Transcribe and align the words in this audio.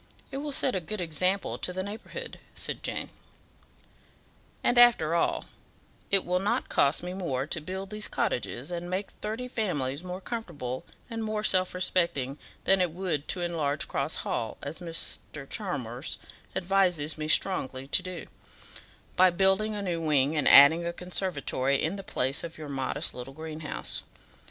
It 0.31 0.37
will 0.37 0.51
set 0.51 0.75
a 0.75 0.79
good 0.81 0.99
example 0.99 1.59
to 1.59 1.71
the 1.71 1.83
neighbourhood," 1.83 2.39
said 2.55 2.81
Jane. 2.81 3.11
"And, 4.63 4.79
after 4.79 5.13
all, 5.13 5.45
it 6.09 6.25
will 6.25 6.39
not 6.39 6.69
cost 6.69 7.03
me 7.03 7.13
more 7.13 7.45
to 7.45 7.61
build 7.61 7.91
these 7.91 8.07
cottages, 8.07 8.71
and 8.71 8.89
make 8.89 9.11
thirty 9.11 9.47
families 9.47 10.03
more 10.03 10.19
comfortable 10.19 10.87
and 11.07 11.23
more 11.23 11.43
self 11.43 11.75
respecting, 11.75 12.39
than 12.63 12.81
it 12.81 12.89
would 12.89 13.27
to 13.27 13.41
enlarge 13.43 13.87
Cross 13.87 14.15
Hall, 14.25 14.57
as 14.63 14.79
Mr. 14.79 15.47
Chalmers 15.47 16.17
advises 16.55 17.15
me 17.19 17.27
strongly 17.27 17.85
to 17.89 18.01
do 18.01 18.25
by 19.15 19.29
building 19.29 19.75
a 19.75 19.83
new 19.83 20.01
wing 20.01 20.35
and 20.35 20.47
adding 20.47 20.83
a 20.83 20.93
conservatory 20.93 21.79
in 21.79 21.95
the 21.95 22.03
place 22.03 22.43
of 22.43 22.57
your 22.57 22.69
modest 22.69 23.13
little 23.13 23.35
greenhouse. 23.35 24.01